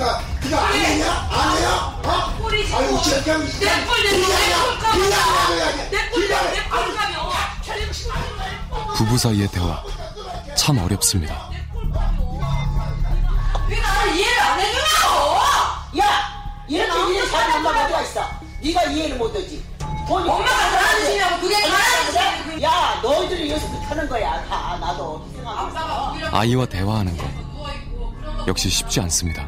[0.00, 1.28] 안 해냐?
[1.30, 2.00] 안 해요?
[2.04, 2.36] 어?
[2.42, 7.18] 꼴이 아유 지금 제가 내꼴 내는 내꼴 가면 내꼴 가면
[8.96, 9.82] 부부 사이의 대화
[10.56, 11.50] 참 어렵습니다.
[13.68, 16.64] 왜 나를 이해를 안 해주냐고 야!
[16.68, 18.28] 이렇게 이해 잘하는 엄마가 있어?
[18.62, 19.64] 네가 이해를 못하지.
[20.08, 24.44] 돈이 엄마가 짓이라고 그게 잘하는 야, 너희들이 여기서 하는 거야.
[24.48, 26.36] 다 나도 희생하고.
[26.36, 27.24] 아이와 대화하는 것
[28.48, 29.46] 역시 쉽지 않습니다.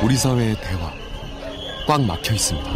[0.00, 0.92] 우리 사회의 대화
[1.88, 2.70] 꽉 막혀 있습니다.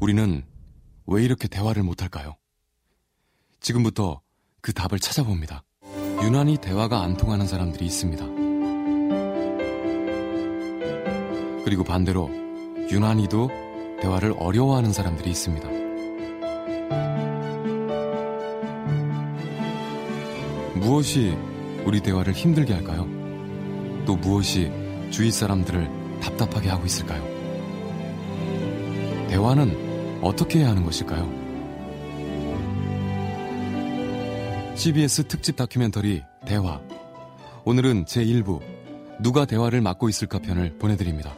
[0.00, 0.42] 우리는
[1.06, 2.36] 왜 이렇게 대화를 못할까요?
[3.60, 4.20] 지금부터
[4.60, 5.64] 그 답을 찾아봅니다.
[6.22, 8.24] 유난히 대화가 안 통하는 사람들이 있습니다.
[11.64, 12.28] 그리고 반대로
[12.90, 13.48] 유난히도
[14.00, 15.68] 대화를 어려워하는 사람들이 있습니다.
[20.74, 21.36] 무엇이
[21.84, 23.08] 우리 대화를 힘들게 할까요?
[24.04, 24.70] 또 무엇이
[25.10, 27.22] 주위 사람들을 답답하게 하고 있을까요?
[29.28, 31.27] 대화는 어떻게 해야 하는 것일까요?
[34.75, 36.79] CBS 특집 다큐멘터리 대화.
[37.65, 38.61] 오늘은 제1부
[39.21, 41.35] 누가 대화를 맡고 있을까 편을 보내드립니다.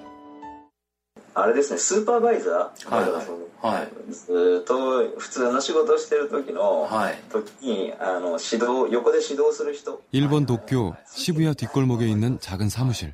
[1.35, 13.13] あれですね、スーパーバイザー、はいだからそのはいずーっと普通の仕事をしてる時の、はい時にあの指導横で指導する人 일본 도쿄 시부야 뒷골목에 있는 작은 사무실.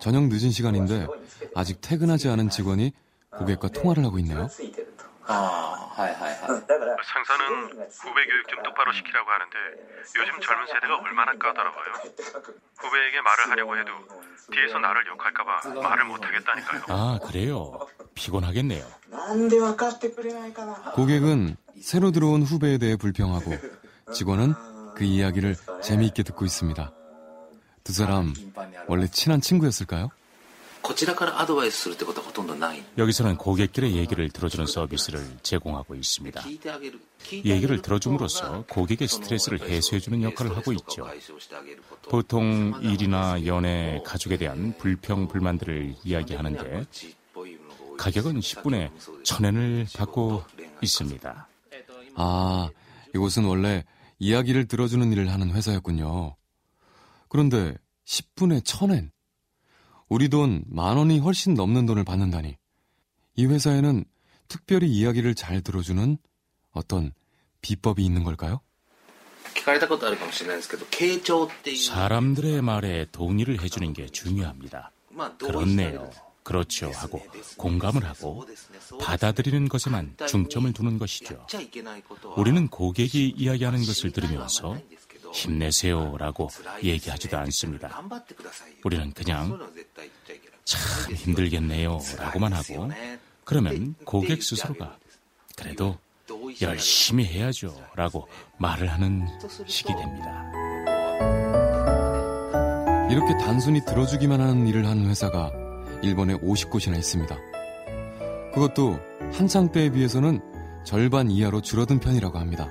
[0.00, 1.06] 저녁 늦은 시간인데
[1.54, 2.92] 아직 퇴근하지 않은 직원이
[3.37, 4.47] 고객과 통화를 하고 있네요.
[5.29, 6.47] 아, はい, はい, はい.
[6.47, 9.57] 상사는 후배 교육 좀 똑바로 시키라고 하는데
[10.15, 11.93] 요즘 젊은 세대가 얼마나 까다로워요.
[12.77, 13.91] 후배에게 말을 하려고 해도
[14.51, 16.81] 뒤에서 나를 욕할까봐 말을 못하겠다니까요.
[16.87, 17.77] 아, 그래요?
[18.15, 18.85] 피곤하겠네요.
[20.95, 23.51] 고객은 새로 들어온 후배에 대해 불평하고
[24.13, 24.53] 직원은
[24.95, 26.91] 그 이야기를 재미있게 듣고 있습니다.
[27.83, 28.33] 두 사람
[28.87, 30.09] 원래 친한 친구였을까요?
[32.97, 36.43] 여기서는 고객들의 얘기를 들어주는 서비스를 제공하고 있습니다.
[37.31, 41.07] 얘기를 들어줌으로써 고객의 스트레스를 해소해주는 역할을 하고 있죠.
[42.09, 46.85] 보통 일이나 연애, 가족에 대한 불평, 불만들을 이야기하는데
[47.97, 48.91] 가격은 10분에
[49.23, 50.43] 천엔을 받고
[50.81, 51.47] 있습니다.
[52.15, 52.69] 아,
[53.13, 53.83] 이곳은 원래
[54.19, 56.35] 이야기를 들어주는 일을 하는 회사였군요.
[57.29, 57.75] 그런데
[58.05, 59.11] 10분에 천엔.
[60.09, 62.55] 우리 돈 만 원이 훨씬 넘는 돈을 받는다니.
[63.35, 64.05] 이 회사에는
[64.47, 66.17] 특별히 이야기를 잘 들어주는
[66.71, 67.11] 어떤
[67.61, 68.61] 비법이 있는 걸까요?
[71.75, 74.91] 사람들의 말에 동의를 해주는 게 중요합니다.
[75.39, 76.09] 그렇네요.
[76.43, 77.21] 그렇죠 하고
[77.57, 78.45] 공감을 하고
[79.01, 81.45] 받아들이는 것에만 중점을 두는 것이죠.
[82.37, 84.79] 우리는 고객이 이야기하는 것을 들으면서
[85.37, 86.49] 힘내세요라고
[86.83, 88.01] 얘기하지도 않습니다.
[88.83, 89.59] 우리는 그냥
[90.65, 92.89] 참 힘들겠네요라고만 하고
[93.43, 94.97] 그러면 고객 스스로가
[95.55, 95.97] 그래도
[96.61, 98.27] 열심히 해야죠라고
[98.57, 99.27] 말을 하는
[99.65, 100.51] 식이 됩니다.
[103.09, 105.51] 이렇게 단순히 들어주기만 하는 일을 하는 회사가
[106.01, 107.37] 일본에 50곳이나 있습니다.
[108.53, 108.99] 그것도
[109.31, 110.41] 한창 때에 비해서는
[110.83, 112.67] 절반 이하로 줄어든 편이라고 합니다.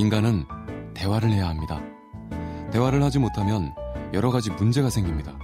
[0.00, 0.46] 인간은
[0.94, 1.78] 대화를 해야 합니다.
[2.72, 3.74] 대화를 하지 못하면
[4.14, 5.38] 여러 가지 문제가 생깁니다.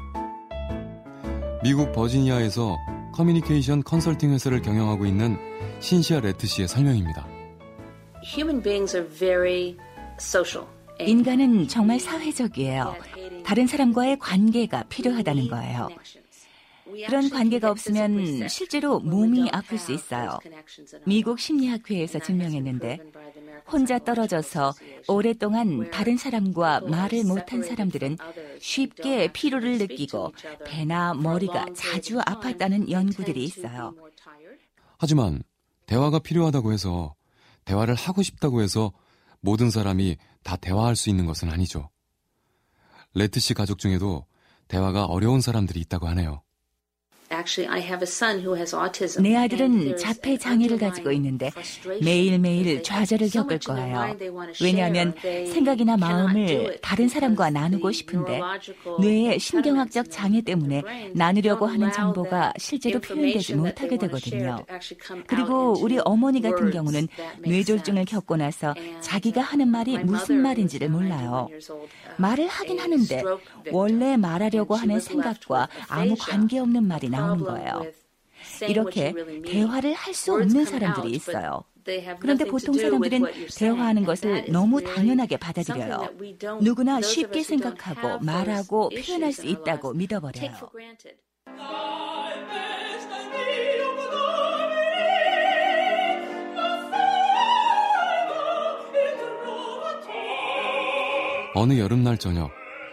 [1.62, 2.78] 미국 버지니아에서
[3.12, 5.36] 커뮤니케이션 컨설팅 회사를 경영하고 있는
[5.80, 7.26] 신시아 레트 씨의 설명입니다.
[8.24, 9.76] Human beings are very
[10.18, 10.66] social.
[11.00, 12.96] 인간은 정말 사회적이에요.
[13.44, 15.88] 다른 사람과의 관계가 필요하다는 거예요.
[17.04, 20.38] 그런 관계가 없으면 실제로 몸이 아플 수 있어요.
[21.04, 22.98] 미국 심리학회에서 증명했는데
[23.70, 24.74] 혼자 떨어져서
[25.08, 28.18] 오랫동안 다른 사람과 말을 못한 사람들은
[28.60, 30.32] 쉽게 피로를 느끼고
[30.64, 33.94] 배나 머리가 자주 아팠다는 연구들이 있어요.
[34.98, 35.42] 하지만
[35.86, 37.14] 대화가 필요하다고 해서
[37.64, 38.92] 대화를 하고 싶다고 해서
[39.40, 41.90] 모든 사람이 다 대화할 수 있는 것은 아니죠.
[43.14, 44.26] 레트 씨 가족 중에도
[44.68, 46.42] 대화가 어려운 사람들이 있다고 하네요.
[49.22, 51.50] 내 아들은 자폐 장애를 가지고 있는데
[52.02, 54.16] 매일매일 좌절을 겪을 거예요.
[54.60, 58.40] 왜냐하면 생각이나 마음을 다른 사람과 나누고 싶은데
[59.00, 60.82] 뇌의 신경학적 장애 때문에
[61.14, 64.64] 나누려고 하는 정보가 실제로 표현되지 못하게 되거든요.
[65.26, 67.08] 그리고 우리 어머니 같은 경우는
[67.40, 71.48] 뇌졸중을 겪고 나서 자기가 하는 말이 무슨 말인지를 몰라요.
[72.16, 73.22] 말을 하긴 하는데
[73.70, 77.86] 원래 말하려고 하는 생각과 아무 관계없는 말이 나오는 거예요.
[78.68, 79.14] 이렇게
[79.46, 81.64] 대화를 할 수 없는 사람들이 있어요.
[82.18, 83.24] 그런데 보통 사람들은
[83.56, 86.10] 대화하는 것을 너무 당연하게 받아들여요.
[86.60, 90.50] 누구나 쉽게 생각하고 말하고 표현할 수 있다고 믿어버려요.
[101.54, 102.50] 어느 여름날 저녁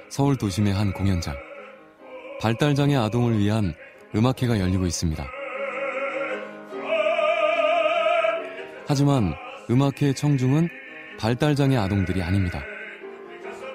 [0.09, 1.35] 서울 도심의 한 공연장
[2.39, 3.73] 발달장애 아동을 위한
[4.15, 5.25] 음악회가 열리고 있습니다.
[8.85, 9.33] 하지만
[9.69, 10.69] 음악회 청중은
[11.17, 12.63] 발달장애 아동들이 아닙니다.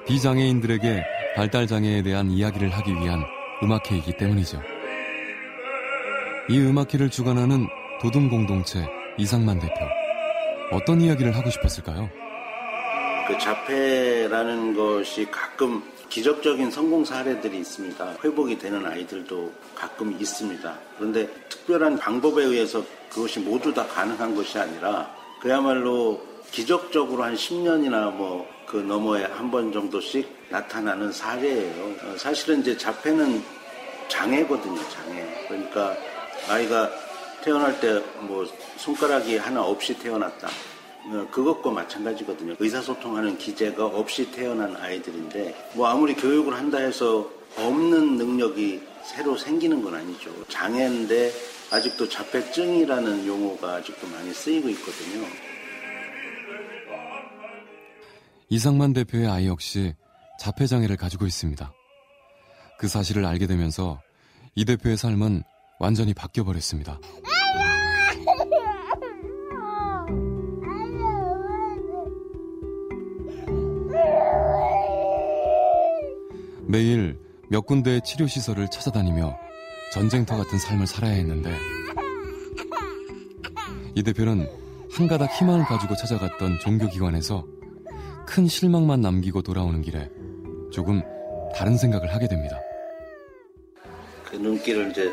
[0.07, 1.05] 비장애인들에게
[1.37, 3.23] 발달장애에 대한 이야기를 하기 위한
[3.63, 4.61] 음악회이기 때문이죠.
[6.51, 7.67] 이 음악회를 주관하는
[8.01, 8.87] 도둠공동체
[9.19, 9.75] 이상만 대표.
[10.71, 12.09] 어떤 이야기를 하고 싶었을까요?
[13.27, 18.17] 그 자폐라는 것이 가끔 기적적인 성공 사례들이 있습니다.
[18.25, 20.79] 회복이 되는 아이들도 가끔 있습니다.
[20.97, 26.21] 그런데 특별한 방법에 의해서 그것이 모두 다 가능한 것이 아니라 그야말로
[26.51, 31.85] 기적적으로 한 10년이나 뭐 그 너머에 한 번 정도씩 나타나는 사례예요.
[32.03, 33.43] 어, 사실은 이제 자폐는
[34.09, 35.47] 장애거든요, 장애.
[35.49, 35.97] 그러니까
[36.51, 36.91] 아이가
[37.43, 38.47] 태어날 때 뭐
[38.77, 40.49] 손가락이 하나 없이 태어났다.
[41.07, 42.57] 어, 그것과 마찬가지거든요.
[42.59, 49.95] 의사소통하는 기재가 없이 태어난 아이들인데 뭐 아무리 교육을 한다 해서 없는 능력이 새로 생기는 건
[49.95, 50.31] 아니죠.
[50.49, 51.33] 장애인데
[51.71, 55.27] 아직도 자폐증이라는 용어가 아직도 많이 쓰이고 있거든요.
[58.51, 59.95] 이상만 대표의 아이 역시
[60.41, 61.73] 자폐장애를 가지고 있습니다.
[62.79, 64.01] 그 사실을 알게 되면서
[64.55, 65.43] 이 대표의 삶은
[65.79, 66.99] 완전히 바뀌어버렸습니다.
[76.69, 77.19] 매일
[77.49, 79.39] 몇 군데의 치료시설을 찾아다니며
[79.95, 81.51] 전쟁터 같은 삶을 살아야 했는데
[83.95, 84.47] 이 대표는
[84.93, 87.47] 한 가닥 희망을 가지고 찾아갔던 종교기관에서
[88.27, 90.11] 큰 실망만 남기고 돌아오는 길에
[90.71, 91.01] 조금
[91.55, 92.61] 다른 생각을 하게 됩니다.
[94.27, 95.11] 그 눈길을 이제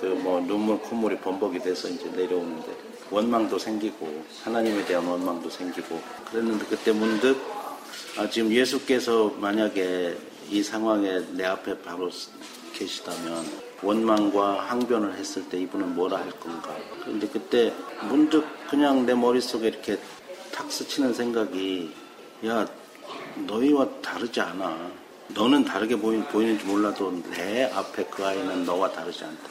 [0.00, 2.66] 그 뭐 눈물 콧물이 범벅이 돼서 이제 내려오는데
[3.10, 5.98] 원망도 생기고 하나님에 대한 원망도 생기고
[6.30, 7.36] 그랬는데 그때 문득
[8.18, 10.16] 아, 지금 예수께서 만약에
[10.50, 12.10] 이 상황에 내 앞에 바로
[12.72, 13.44] 계시다면
[13.82, 16.74] 원망과 항변을 했을 때 이분은 뭐라 할 건가.
[17.00, 17.72] 그런데 그때
[18.08, 19.98] 문득 그냥 내 머릿속에 이렇게
[20.52, 21.92] 탁 스치는 생각이
[22.46, 22.66] 야
[23.46, 24.90] 너희와 다르지 않아.
[25.28, 29.48] 너는 다르게 보이, 보이는지 몰라도 내 앞에 그 아이는 너와 다르지 않다.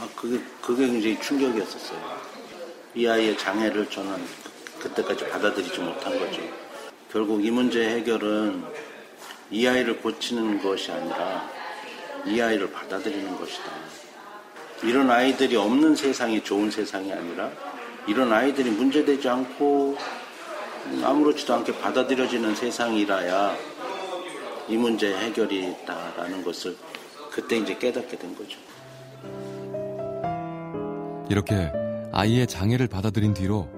[0.00, 2.34] 아, 그게, 그게 굉장히 충격이었었어요.
[2.96, 4.16] 이 아이의 장애를 저는
[4.80, 6.42] 그때까지 받아들이지 못한 거죠.
[7.12, 8.64] 결국 이 문제 해결은
[9.50, 11.48] 이 아이를 고치는 것이 아니라
[12.26, 13.64] 이 아이를 받아들이는 것이다.
[14.82, 17.50] 이런 아이들이 없는 세상이 좋은 세상이 아니라
[18.06, 19.96] 이런 아이들이 문제되지 않고
[21.02, 23.56] 아무렇지도 않게 받아들여지는 세상이라야
[24.68, 26.76] 이 문제 해결이 있다라는 것을
[27.30, 28.58] 그때 이제 깨닫게 된 거죠.
[31.30, 31.70] 이렇게
[32.12, 33.68] 아이의 장애를 받아들인 뒤로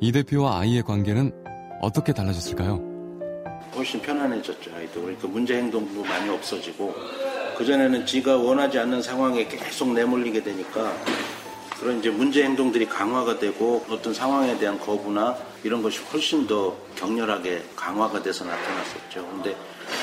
[0.00, 1.32] 이 대표와 아이의 관계는
[1.80, 2.85] 어떻게 달라졌을까요?
[3.76, 5.02] 훨씬 편안해졌죠, 아이도.
[5.02, 6.94] 그러니까 문제 행동도 많이 없어지고,
[7.56, 10.96] 그 전에는 지가 원하지 않는 상황에 계속 내몰리게 되니까,
[11.78, 17.62] 그런 이제 문제 행동들이 강화가 되고, 어떤 상황에 대한 거부나 이런 것이 훨씬 더 격렬하게
[17.76, 19.28] 강화가 돼서 나타났었죠.
[19.30, 19.54] 근데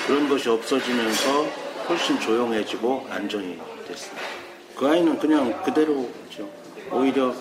[0.06, 1.44] 그런 것이 없어지면서
[1.89, 4.22] 훨씬 조용해지고 안정이 됐습니다.
[4.75, 6.48] 그 아이는 그냥 그대로죠.
[6.92, 7.34] 오히려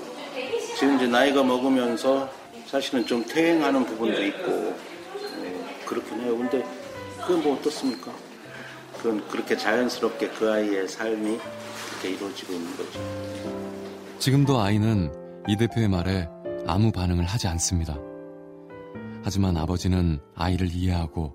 [0.78, 2.28] 지금 이제 나이가 먹으면서
[2.66, 4.74] 사실은 좀 퇴행하는 부분도 있고,
[6.22, 6.36] 해요.
[6.36, 6.64] 근데
[7.20, 8.12] 그건 뭐 어떻습니까?
[8.96, 11.38] 그건 그렇게 자연스럽게 그 아이의 삶이
[11.90, 14.18] 그렇게 이루어지고 있는 거죠.
[14.18, 15.12] 지금도 아이는
[15.48, 16.28] 이 대표의 말에
[16.66, 17.96] 아무 반응을 하지 않습니다.
[19.24, 21.34] 하지만 아버지는 아이를 이해하고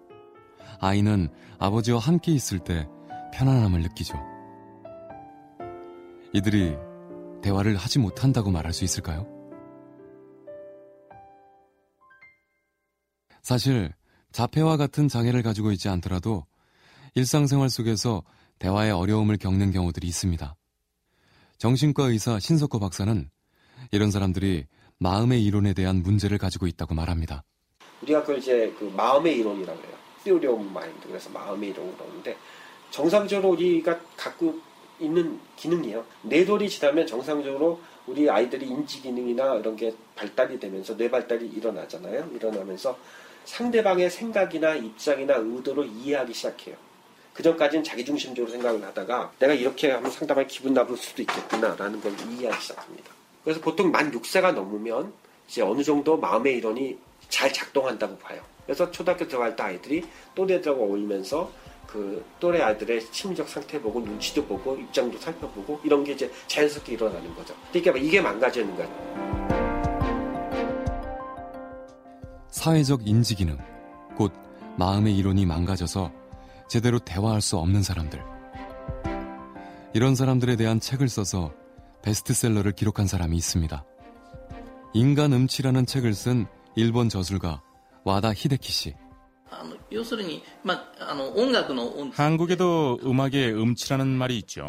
[0.79, 1.29] 아이는
[1.59, 2.87] 아버지와 함께 있을 때
[3.33, 4.17] 편안함을 느끼죠.
[6.33, 6.75] 이들이
[7.41, 9.25] 대화를 하지 못한다고 말할 수 있을까요?
[13.41, 13.93] 사실
[14.31, 16.45] 자폐와 같은 장애를 가지고 있지 않더라도
[17.15, 18.23] 일상생활 속에서
[18.59, 20.55] 대화의 어려움을 겪는 경우들이 있습니다.
[21.57, 23.29] 정신과 의사 신석호 박사는
[23.91, 24.65] 이런 사람들이
[24.99, 27.43] 마음의 이론에 대한 문제를 가지고 있다고 말합니다.
[28.01, 29.97] 우리가 그걸 이제 그 마음의 이론이라고 해요.
[30.23, 31.07] theory of.
[31.07, 32.37] 그래서 마음의 이론이라고 하는데
[32.91, 34.59] 정상적으로 우리가 갖고
[34.99, 36.03] 있는 기능이에요.
[36.23, 42.31] 네 돌이 지나면 정상적으로 우리 아이들이 인지 기능이나 이런 게 발달이 되면서 뇌 발달이 일어나잖아요.
[42.33, 42.97] 일어나면서
[43.47, 46.75] 상대방의 생각이나 입장이나 의도를 이해하기 시작해요.
[47.33, 52.61] 그 전까지는 자기중심적으로 생각을 하다가 내가 이렇게 하면 상대방이 기분 나쁠 수도 있겠구나라는 걸 이해하기
[52.61, 53.09] 시작합니다.
[53.43, 55.13] 그래서 보통 만 6세가 넘으면
[55.47, 56.97] 이제 어느 정도 마음의 이론이
[57.29, 58.41] 잘 작동한다고 봐요.
[58.65, 60.03] 그래서 초등학교 들어갈 때 아이들이
[60.35, 61.49] 또래들하고 어울리면서
[61.87, 67.33] 그 또래 아이들의 심리적 상태 보고 눈치도 보고 입장도 살펴보고 이런 게 이제 자연스럽게 일어나는
[67.33, 67.55] 거죠.
[67.71, 69.46] 그러니까 이게 망가지는 거예요.
[72.57, 73.55] 사회적 인지 기능,
[74.15, 74.33] 곧
[74.79, 76.11] 마음의 이론이 망가져서
[76.67, 78.19] 제대로 대화할 수 없는 사람들.
[79.93, 81.53] 이런 사람들에 대한 책을 써서
[82.01, 83.85] 베스트셀러를 기록한 사람이 있습니다.
[84.95, 87.61] 인간 음치라는 책을 쓴 일본 저술가
[88.03, 88.95] 와다 히데키 씨.
[92.13, 94.65] 한국에도 음악에 음치라는 말이 있죠.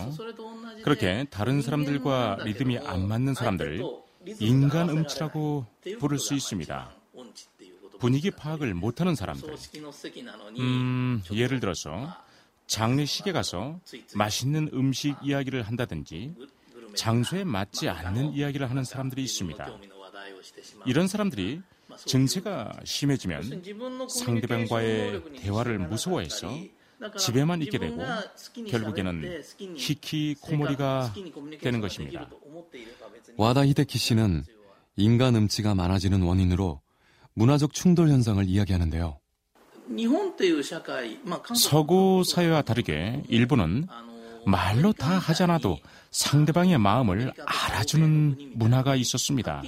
[0.85, 3.83] 그렇게 다른 사람들과 리듬이 안 맞는 사람들
[4.41, 5.65] 인간 음치라고
[5.99, 6.98] 부를 수 있습니다.
[7.99, 9.55] 분위기 파악을 못하는 사람들.
[10.59, 12.17] 음, 예를 들어서
[12.67, 13.81] 장례식에 가서
[14.15, 16.35] 맛있는 음식 이야기를 한다든지
[16.95, 19.79] 장소에 맞지 않는 이야기를 하는 사람들이 있습니다.
[20.87, 21.61] 이런 사람들이
[22.05, 23.63] 증세가 심해지면
[24.09, 26.55] 상대방과의 대화를 무서워해서
[27.19, 27.97] 집에만 있게 되고
[28.69, 29.43] 결국에는
[29.77, 31.15] 히키 코모리가
[31.61, 32.29] 되는 것입니다.
[33.37, 34.45] 와다 히데키 씨는
[34.97, 36.81] 인간 음치가 많아지는 원인으로
[37.39, 39.19] 문화적 충돌 현상을 이야기하는데요.
[41.55, 43.87] 서구 사회와 다르게 일본은
[44.45, 45.79] 말로 다 하지 않아도
[46.11, 49.63] 상대방의 마음을 알아주는 문화가 있었습니다.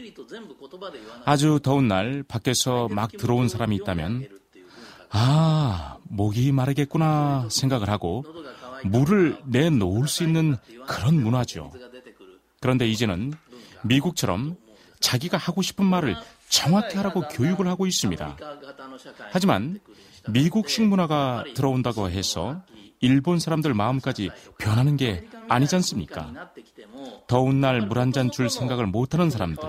[1.25, 4.29] 아주 더운 날 밖에서 막 들어온 사람이 있다면
[5.11, 8.25] 아, 목이 마르겠구나 생각을 하고
[8.85, 10.57] 물을 내놓을 수 있는
[10.89, 11.73] 그런 문화죠.
[12.61, 13.33] 그런데 이제는
[13.83, 14.57] 미국처럼
[14.99, 16.17] 자기가 하고 싶은 말을
[16.51, 18.37] 정확히 하라고 교육을 하고 있습니다.
[19.31, 19.81] 하지만
[20.29, 22.63] 미국식 문화가 들어온다고 해서
[23.03, 26.51] 일본 사람들 마음까지 변하는 게 아니지 않습니까?
[27.27, 29.63] 더운 날 물 한 잔 줄 생각을 못하는 사람들,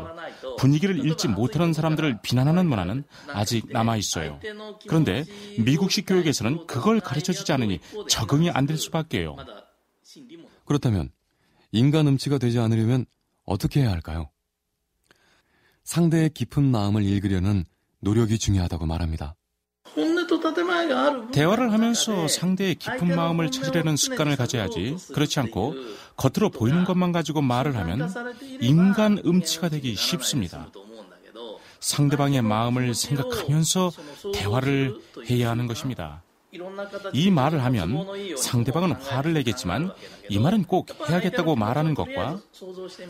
[0.57, 4.39] 분위기를 읽지 못하는 사람들을 비난하는 문화는 아직 남아 있어요.
[4.87, 5.23] 그런데
[5.59, 9.37] 미국식 교육에서는 그걸 가르쳐 주지 않으니 적응이 안 될 수밖에요.
[10.65, 11.09] 그렇다면
[11.71, 13.05] 인간 음치가 되지 않으려면
[13.45, 14.30] 어떻게 해야 할까요?
[15.91, 17.65] 상대의 깊은 마음을 읽으려는
[17.99, 19.35] 노력이 중요하다고 말합니다.
[21.33, 24.95] 대화를 하면서 상대의 깊은 마음을 찾으려는 습관을 가져야지.
[25.13, 25.75] 그렇지 않고
[26.15, 28.09] 겉으로 보이는 것만 가지고 말을 하면
[28.61, 30.71] 인간 음치가 되기 쉽습니다.
[31.81, 33.91] 상대방의 마음을 생각하면서
[34.33, 34.97] 대화를
[35.29, 36.23] 해야 하는 것입니다.
[37.13, 39.91] 이 말을 하면 상대방은 화를 내겠지만
[40.29, 42.41] 이 말은 꼭 해야겠다고 말하는 것과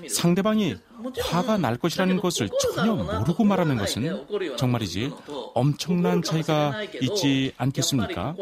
[0.10, 0.76] 상대방이
[1.24, 5.12] 화가 날 것이라는 것을 전혀 모르고 말하는 것은 정말이지
[5.56, 8.36] 엄청난 차이가 있지 않겠습니까?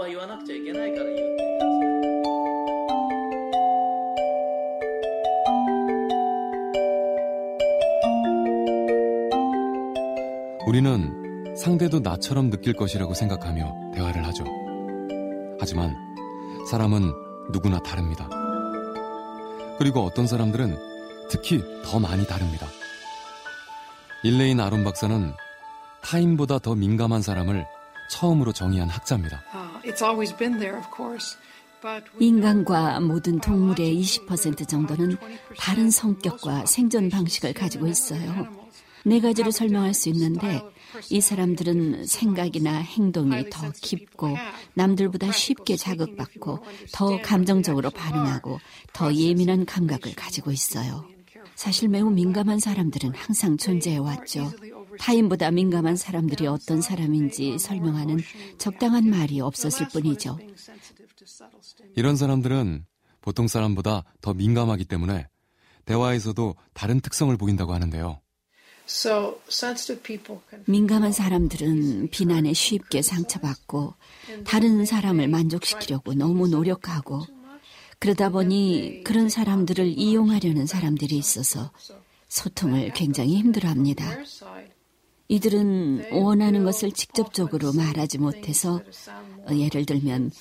[10.68, 14.59] 우리는 상대도 나처럼 느낄 것이라고 생각하며 대화를 하죠.
[15.60, 15.96] 하지만
[16.70, 17.14] 사람은
[17.52, 18.30] 누구나 다릅니다.
[19.78, 20.78] 그리고 어떤 사람들은
[21.30, 22.68] 특히 더 많이 다릅니다.
[24.24, 25.34] 일레인 아론 박사는
[26.02, 27.66] 타인보다 더 민감한 사람을
[28.10, 29.42] 처음으로 정의한 학자입니다.
[32.20, 35.18] 인간과 모든 동물의 20% 정도는
[35.58, 38.48] 다른 성격과 생존 방식을 가지고 있어요.
[39.06, 40.62] 네 가지로 설명할 수 있는데
[41.10, 44.36] 이 사람들은 생각이나 행동이 더 깊고
[44.74, 46.60] 남들보다 쉽게 자극받고
[46.94, 48.60] 더 감정적으로 반응하고
[48.94, 51.06] 더 예민한 감각을 가지고 있어요.
[51.56, 54.52] 사실 매우 민감한 사람들은 항상 존재해 왔죠.
[55.00, 58.20] 타인보다 민감한 사람들이 어떤 사람인지 설명하는
[58.58, 60.38] 적당한 말이 없었을 뿐이죠.
[61.96, 62.86] 이런 사람들은
[63.22, 65.28] 보통 사람보다 더 민감하기 때문에
[65.86, 68.22] 대화에서도 다른 특성을 보인다고 하는데요.
[70.66, 73.94] 민감한 사람들은 비난에 쉽게 상처받고
[74.46, 77.24] 다른 사람을 만족시키려고 너무 노력하고
[78.00, 81.72] 그러다 보니 그런 사람들을 이용하려는 사람들이 있어서
[82.30, 84.24] 소통을 굉장히 힘들어합니다.
[85.28, 88.82] 이들은 원하는 것을 직접적으로 말하지 못해서
[89.52, 90.32] 예를 들면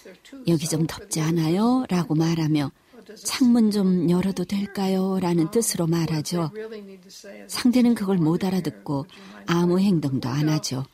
[0.47, 1.85] 여기 좀 덥지 않아요?
[1.91, 2.71] 라고 말하며
[3.17, 5.19] 창문 좀 열어도 될까요?
[5.21, 6.51] 라는 뜻으로 말하죠.
[7.47, 9.07] 상대는 그걸 못 알아듣고
[9.47, 10.85] 아무 행동도 안 하죠.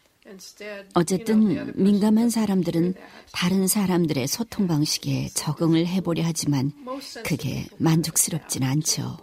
[0.94, 2.94] 어쨌든 민감한 사람들은
[3.32, 6.72] 다른 사람들의 소통 방식에 적응을 해보려 하지만
[7.24, 9.18] 그게 만족스럽진 않죠.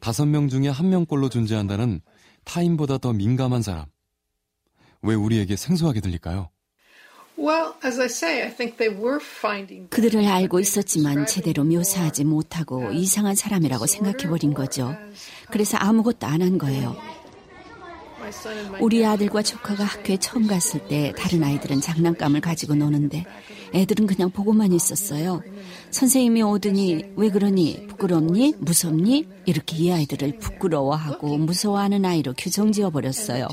[0.00, 2.00] 다섯 명 중에 한 명꼴로 존재한다는
[2.44, 3.86] 타인보다 더 민감한 사람.
[5.02, 6.50] 왜 우리에게 생소하게 들릴까요?
[9.90, 14.94] 그들을 알고 있었지만 제대로 묘사하지 못하고 이상한 사람이라고 생각해버린 거죠.
[15.50, 16.96] 그래서 아무것도 안 한 거예요.
[18.80, 23.24] 우리 아들과 조카가 학교에 처음 갔을 때 다른 아이들은 장난감을 가지고 노는데
[23.74, 25.42] 애들은 그냥 보고만 있었어요.
[25.90, 33.48] 선생님이 오더니 왜 그러니 부끄럽니 무섭니 이렇게 이 아이들을 부끄러워하고 무서워하는 아이로 규정 지어버렸어요.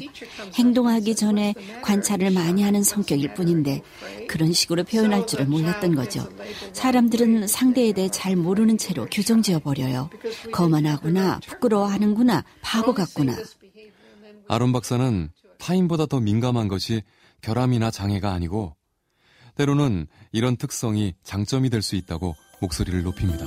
[0.55, 3.81] 행동하기 전에 관찰을 많이 하는 성격일 뿐인데
[4.27, 6.27] 그런 식으로 표현할 줄을 몰랐던 거죠.
[6.73, 10.09] 사람들은 상대에 대해 잘 모르는 채로 규정 지어버려요.
[10.51, 13.35] 거만하구나 부끄러워하는구나 바보 같구나
[14.51, 15.29] 아론 박사는
[15.59, 17.03] 타인보다 더 민감한 것이
[17.39, 18.75] 결함이나 장애가 아니고
[19.55, 23.45] 때로는 이런 특성이 장점이 될 수 있다고 목소리를 높입니다.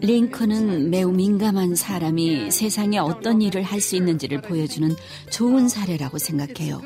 [0.00, 4.94] 링컨은 매우 민감한 사람이 세상에 어떤 일을 할 수 있는지를 보여주는
[5.30, 6.80] 좋은 사례라고 생각해요.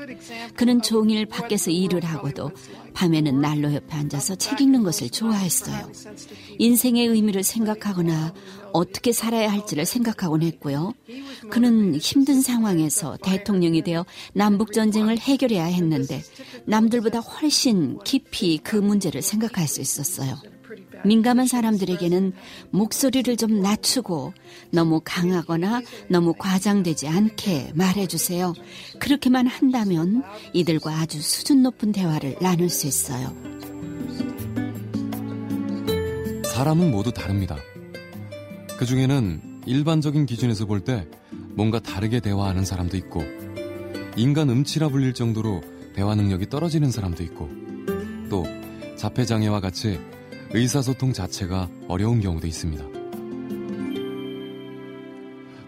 [0.57, 2.51] 그는 종일 밖에서 일을 하고도
[2.95, 5.93] 밤에는 난로 옆에 앉아서 책 읽는 것을 좋아했어요.
[6.59, 8.33] 인생의 의미를 생각하거나
[8.73, 10.95] 어떻게 살아야 할지를 생각하곤 했고요.
[11.51, 16.23] 그는 힘든 상황에서 대통령이 되어 남북전쟁을 해결해야 했는데
[16.65, 20.37] 남들보다 훨씬 깊이 그 문제를 생각할 수 있었어요.
[21.07, 22.33] 민감한 사람들에게는
[22.71, 24.35] 목소리를 좀 낮추고
[24.71, 28.55] 너무 강하거나 너무 과장되지 않게 말해주세요.
[28.99, 30.23] 그렇게만 한다면
[30.53, 33.35] 이들과 아주 수준 높은 대화를 나눌 수 있어요.
[36.45, 37.57] 사람은 모두 다릅니다.
[38.79, 41.07] 그 중에는 일반적인 기준에서 볼 때
[41.55, 43.23] 뭔가 다르게 대화하는 사람도 있고
[44.17, 45.63] 인간 음치라 불릴 정도로
[45.95, 47.49] 대화 능력이 떨어지는 사람도 있고
[48.31, 48.45] 또
[48.97, 49.99] 자폐장애와 같이
[50.51, 52.85] 의사소통 자체가 어려운 경우도 있습니다.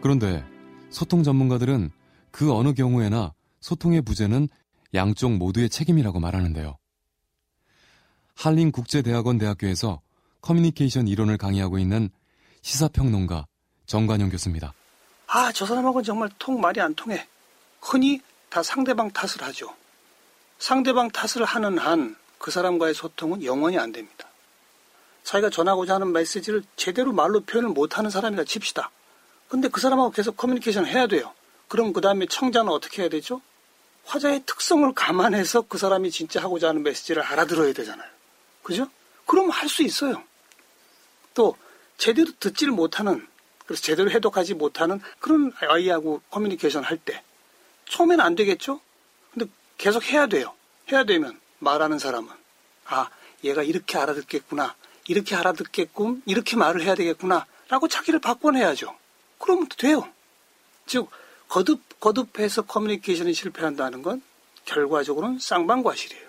[0.01, 0.45] 그런데
[0.91, 1.91] 소통 전문가들은
[2.31, 4.49] 그 어느 경우에나 소통의 부재는
[4.95, 6.77] 양쪽 모두의 책임이라고 말하는데요.
[8.35, 10.01] 한린 국제대학원 대학교에서
[10.41, 12.11] 커뮤니케이션 이론을 강의하고 있는
[12.63, 13.47] 시사평론가
[13.87, 14.73] 정관영 교수입니다.
[15.27, 17.27] 아, 저 사람하고는 정말 통 말이 안 통해.
[17.81, 19.75] 흔히 다 상대방 탓을 하죠.
[20.59, 24.28] 상대방 탓을 하는 한 그 사람과의 소통은 영원히 안 됩니다.
[25.29, 28.91] 자기가 전하고자 하는 메시지를 제대로 말로 표현을 못하는 사람이라 칩시다.
[29.49, 31.35] 근데 그 사람하고 계속 커뮤니케이션 해야 돼요.
[31.69, 33.43] 그럼 그 다음에 청자는 어떻게 해야 되죠?
[34.07, 38.09] 화자의 특성을 감안해서 그 사람이 진짜 하고자 하는 메시지를 알아들어야 되잖아요.
[38.63, 38.89] 그죠?
[39.27, 40.23] 그럼 할 수 있어요.
[41.35, 41.59] 또
[41.99, 43.27] 제대로 듣지를 못하는
[43.67, 47.23] 그래서 제대로 해독하지 못하는 그런 아이하고 커뮤니케이션 할 때
[47.91, 48.81] 처음에는 안 되겠죠?
[49.35, 50.55] 근데 계속 해야 돼요.
[50.91, 52.31] 해야 되면 말하는 사람은
[52.87, 53.11] 아
[53.45, 54.75] 얘가 이렇게 알아듣겠구나
[55.09, 58.95] 이렇게 알아듣겠군 이렇게 말을 해야 되겠구나 라고 자기를 바꿔내야죠.
[59.39, 60.07] 그러면 돼요.
[60.87, 61.09] 즉
[61.49, 64.23] 거듭 거듭해서 커뮤니케이션이 실패한다는 건
[64.65, 66.29] 결과적으로는 쌍방과실이에요.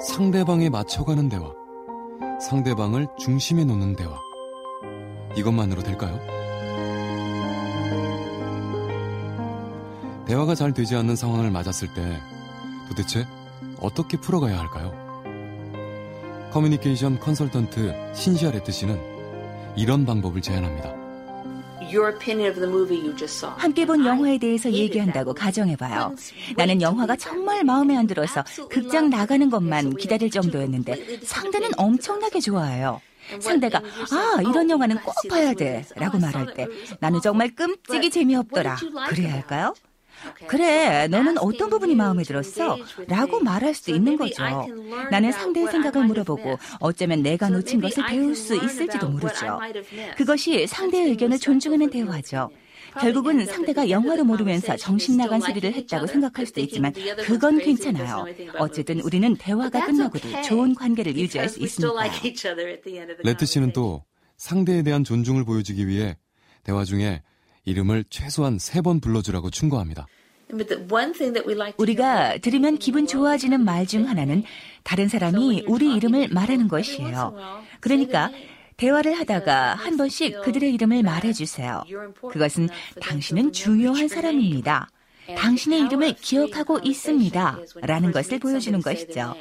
[0.00, 1.52] 상대방에 맞춰가는 대화,
[2.40, 4.18] 상대방을 중심에 놓는 대화.
[5.36, 6.18] 이것만으로 될까요?
[10.26, 12.20] 대화가 잘 되지 않는 상황을 맞았을 때
[12.88, 13.26] 도대체
[13.80, 14.92] 어떻게 풀어가야 할까요?
[16.52, 18.98] 커뮤니케이션 컨설턴트 신시아 레트 씨는
[19.76, 20.94] 이런 방법을 제안합니다.
[23.58, 26.14] 함께 본 영화에 대해서 얘기한다고 가정해봐요.
[26.56, 33.00] 나는 영화가 정말 마음에 안 들어서 극장 나가는 것만 기다릴 정도였는데 상대는 엄청나게 좋아해요.
[33.40, 33.78] 상대가
[34.12, 36.66] 아 이런 영화는 꼭 봐야 돼 라고 말할 때
[37.00, 38.76] 나는 정말 끔찍이 재미없더라
[39.08, 39.74] 그래야 할까요?
[40.46, 42.76] 그래, 너는 어떤 부분이 마음에 들었어?
[43.08, 44.42] 라고 말할 수도 있는 거죠.
[45.10, 49.58] 나는 상대의 생각을 물어보고 어쩌면 내가 놓친 것을 배울 수 있을지도 모르죠.
[50.16, 52.50] 그것이 상대의 의견을 존중하는 대화죠.
[53.00, 56.92] 결국은 상대가 영화도 모르면서 정신 나간 소리를 했다고 생각할 수도 있지만
[57.24, 58.24] 그건 괜찮아요.
[58.58, 62.10] 어쨌든 우리는 대화가 끝나고도 좋은 관계를 유지할 수 있으니까요.
[63.22, 64.04] 레트 씨는 또
[64.38, 66.16] 상대에 대한 존중을 보여주기 위해
[66.62, 67.22] 대화 중에
[67.66, 70.06] 이름을 최소한 세 번 불러주라고 충고합니다.
[71.76, 74.44] 우리가 들으면 기분 좋아지는 말 중 하나는
[74.84, 77.36] 다른 사람이 우리 이름을 말하는 것이에요.
[77.80, 78.30] 그러니까
[78.76, 81.82] 대화를 하다가 한 번씩 그들의 이름을 말해주세요.
[82.30, 82.68] 그것은
[83.00, 84.88] 당신은 중요한 사람입니다.
[85.36, 87.58] 당신의 이름을 기억하고 있습니다.
[87.82, 89.34] 라는 것을 보여주는 것이죠.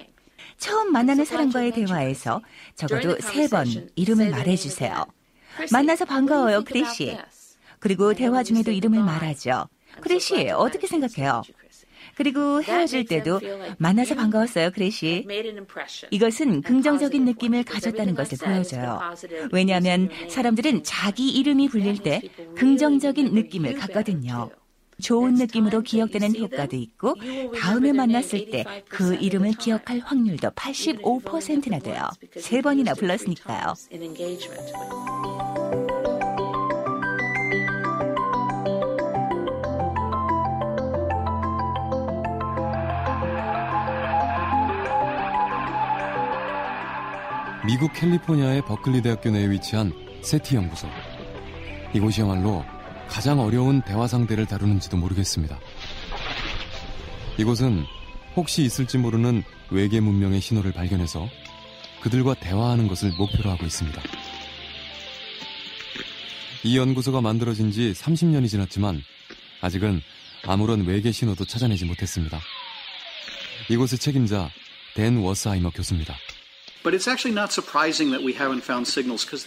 [0.58, 2.42] 처음 만나는 사람과의 대화에서
[2.76, 5.06] 적어도 세 번 이름을 말해주세요.
[5.72, 7.16] 만나서 반가워요, 크리시.
[7.80, 9.68] 그리고 대화 중에도 이름을 말하죠.
[10.02, 11.44] 크리시, 어떻게 생각해요?
[12.16, 13.42] 그리고 헤어질 때도
[13.78, 15.26] 만나서 반가웠어요, 크리시.
[16.12, 19.00] 이것은 긍정적인 느낌을 가졌다는 것을 보여줘요.
[19.52, 22.22] 왜냐하면 사람들은 자기 이름이 불릴 때
[22.56, 24.50] 긍정적인 느낌을 갖거든요.
[25.02, 27.16] 좋은 느낌으로 기억되는 효과도 있고
[27.60, 32.02] 다음에 만났을 때 그 이름을 기억할 확률도 85%나 돼요.
[32.38, 33.74] 세 번이나 불렀으니까요.
[47.66, 50.88] 미국 캘리포니아의 버클리 대학교 내에 위치한 세티 연구소.
[51.96, 52.64] 이곳이야말로
[53.08, 55.60] 가장 어려운 대화 상대를 다루는지도 모르겠습니다.
[57.40, 57.84] 이곳은
[58.36, 61.28] 혹시 있을지 모르는 외계 문명의 신호를 발견해서
[62.02, 64.00] 그들과 대화하는 것을 목표로 하고 있습니다.
[66.66, 69.02] 이 연구소가 만들어진 지 30년이 지났지만
[69.62, 70.02] 아직은
[70.46, 72.40] 아무런 외계 신호도 찾아내지 못했습니다.
[73.70, 74.52] 이곳의 책임자
[74.94, 76.16] 댄 워스하이머 교수입니다.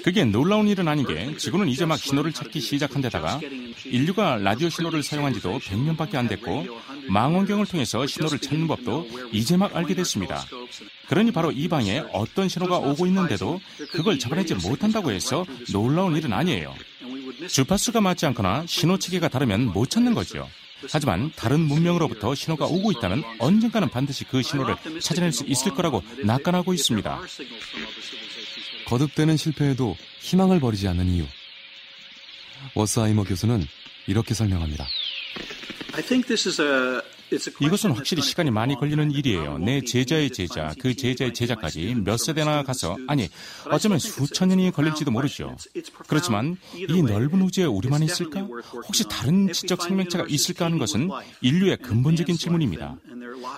[0.03, 3.40] 그게 놀라운 일은 아닌 게 지구는 이제 막 신호를 찾기 시작한 데다가
[3.85, 6.66] 인류가 라디오 신호를 사용한 지도 100년밖에 안 됐고
[7.09, 10.44] 망원경을 통해서 신호를 찾는 법도 이제 막 알게 됐습니다.
[11.09, 13.61] 그러니 바로 이 방에 어떤 신호가 오고 있는데도
[13.92, 16.74] 그걸 잡아내지 못한다고 해서 놀라운 일은 아니에요.
[17.48, 20.48] 주파수가 맞지 않거나 신호 체계가 다르면 못 찾는 거죠.
[20.90, 26.74] 하지만 다른 문명으로부터 신호가 오고 있다면 언젠가는 반드시 그 신호를 찾아낼 수 있을 거라고 낙관하고
[26.74, 27.20] 있습니다.
[28.86, 31.26] 거듭되는 실패에도 희망을 버리지 않는 이유.
[32.74, 33.66] 워스하이머 교수는
[34.06, 34.86] 이렇게 설명합니다.
[37.60, 39.58] 이것은 확실히 시간이 많이 걸리는 일이에요.
[39.58, 43.28] 내 제자의 제자, 그 제자의 제자까지 몇 세대나 가서, 아니,
[43.70, 45.56] 어쩌면 수천 년이 걸릴지도 모르죠.
[46.06, 48.40] 그렇지만 이 넓은 우주에 우리만 있을까?
[48.86, 51.10] 혹시 다른 지적 생명체가 있을까 하는 것은
[51.40, 52.96] 인류의 근본적인 질문입니다.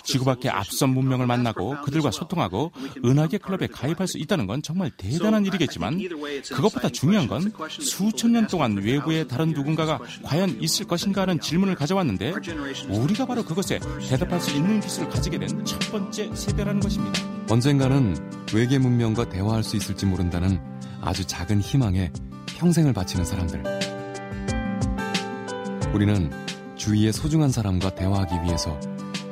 [0.04, 2.72] 지구밖에 앞선 문명을 만나고 그들과 소통하고
[3.04, 6.00] 은하계 클럽에 가입할 수 있다는 건 정말 대단한 일이겠지만
[6.52, 12.35] 그것보다 중요한 건 수천 년 동안 외부의 다른 누군가가 과연 있을 것인가 하는 질문을 가져왔는데
[12.88, 17.20] 우리가 바로 그것 에 대답할 수 있는 기술을 가지게 된 첫 번째 세대라는 것입니다.
[17.51, 18.16] 언젠가는
[18.55, 20.61] 외계 문명과 대화할 수 있을지 모른다는
[21.01, 22.11] 아주 작은 희망에
[22.59, 23.62] 평생을 바치는 사람들.
[25.94, 26.31] 우리는
[26.77, 28.79] 주위의 소중한 사람과 대화하기 위해서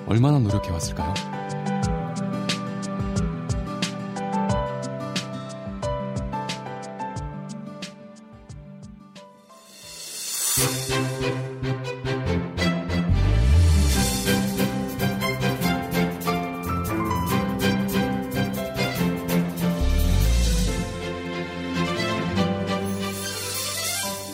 [0.07, 1.38] 얼마나 노력해왔을까요?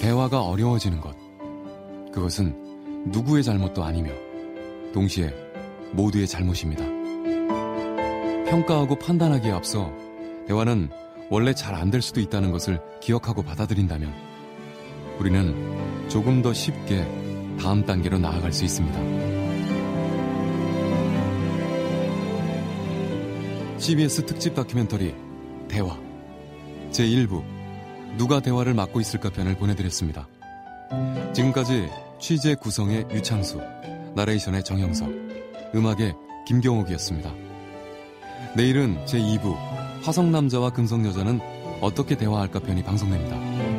[0.04, 1.16] 대화가 어려워지는 것.
[2.12, 4.10] 그것은 누구의 잘못도 아니며
[4.92, 5.34] 동시에
[5.92, 6.84] 모두의 잘못입니다.
[8.50, 9.90] 평가하고 판단하기에 앞서
[10.46, 10.90] 대화는
[11.30, 14.12] 원래 잘 안 될 수도 있다는 것을 기억하고 받아들인다면
[15.18, 17.02] 우리는 조금 더 쉽게
[17.58, 18.98] 다음 단계로 나아갈 수 있습니다.
[23.78, 25.14] CBS 특집 다큐멘터리
[25.66, 25.98] 대화
[26.90, 27.53] 제1부
[28.16, 30.28] 누가 대화를 맡고 있을까 편을 보내드렸습니다.
[31.32, 31.88] 지금까지
[32.20, 33.60] 취재 구성의 유창수,
[34.14, 35.08] 나레이션의 정영석,
[35.74, 36.14] 음악의
[36.46, 37.32] 김경옥이었습니다.
[38.56, 39.56] 내일은 제2부
[40.04, 41.40] 화성남자와 금성여자는
[41.80, 43.73] 어떻게 대화할까 편이 방송됩니다.